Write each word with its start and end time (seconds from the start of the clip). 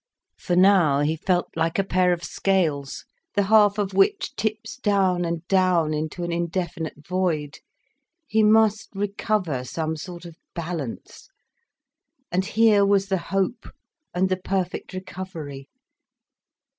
For 0.39 0.55
now 0.55 1.01
he 1.01 1.15
felt 1.15 1.55
like 1.55 1.77
a 1.77 1.83
pair 1.83 2.11
of 2.11 2.23
scales, 2.23 3.05
the 3.35 3.43
half 3.43 3.77
of 3.77 3.93
which 3.93 4.35
tips 4.35 4.77
down 4.77 5.23
and 5.25 5.47
down 5.47 5.93
into 5.93 6.23
an 6.23 6.31
indefinite 6.31 7.05
void. 7.07 7.59
He 8.27 8.41
must 8.41 8.89
recover 8.95 9.63
some 9.63 9.95
sort 9.95 10.25
of 10.25 10.37
balance. 10.55 11.29
And 12.31 12.43
here 12.45 12.83
was 12.83 13.09
the 13.09 13.19
hope 13.29 13.69
and 14.11 14.27
the 14.27 14.37
perfect 14.37 14.91
recovery. 14.93 15.69